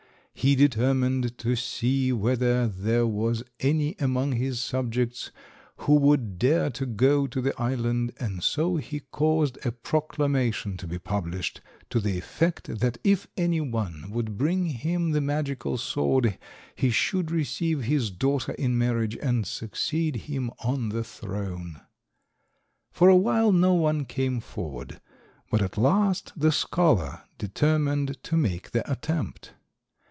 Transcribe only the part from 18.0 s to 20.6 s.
daughter in marriage and succeed him